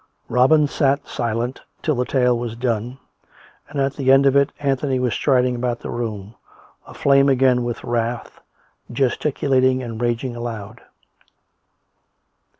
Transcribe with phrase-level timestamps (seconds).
[0.29, 2.97] Robin sat silent till the tale was done,
[3.69, 6.33] and at the end of it Anthony was striding about the room,
[6.87, 8.41] aflame again with wrath,
[8.91, 10.81] gesticulating and raging aloud.